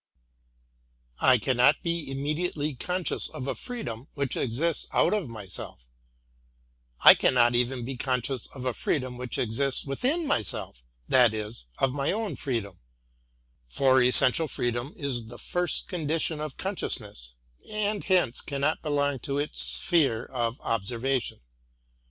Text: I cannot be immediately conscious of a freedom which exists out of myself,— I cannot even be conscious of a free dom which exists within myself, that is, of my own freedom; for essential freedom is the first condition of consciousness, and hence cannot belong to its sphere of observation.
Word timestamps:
I 1.19 1.37
cannot 1.37 1.83
be 1.83 2.09
immediately 2.09 2.73
conscious 2.73 3.29
of 3.29 3.45
a 3.45 3.53
freedom 3.53 4.07
which 4.15 4.35
exists 4.35 4.87
out 4.93 5.13
of 5.13 5.29
myself,— 5.29 5.87
I 7.01 7.13
cannot 7.13 7.53
even 7.53 7.85
be 7.85 7.97
conscious 7.97 8.47
of 8.47 8.65
a 8.65 8.73
free 8.73 8.97
dom 8.97 9.15
which 9.17 9.37
exists 9.37 9.85
within 9.85 10.25
myself, 10.25 10.83
that 11.07 11.35
is, 11.35 11.67
of 11.77 11.93
my 11.93 12.11
own 12.11 12.35
freedom; 12.35 12.79
for 13.67 14.01
essential 14.01 14.47
freedom 14.47 14.95
is 14.97 15.25
the 15.27 15.37
first 15.37 15.87
condition 15.87 16.39
of 16.41 16.57
consciousness, 16.57 17.35
and 17.71 18.03
hence 18.05 18.41
cannot 18.41 18.81
belong 18.81 19.19
to 19.19 19.37
its 19.37 19.61
sphere 19.61 20.25
of 20.25 20.59
observation. 20.61 21.41